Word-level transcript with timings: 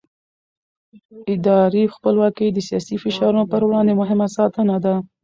اداري 1.33 1.83
خپلواکي 1.95 2.45
د 2.51 2.57
سیاسي 2.67 2.95
فشارونو 3.03 3.43
پر 3.51 3.61
وړاندې 3.65 3.93
مهمه 4.01 4.27
ساتنه 4.37 4.75
ده 4.85 4.95